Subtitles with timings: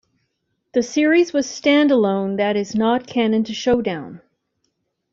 [0.73, 4.21] The series was standalone that is not canon to Showdown.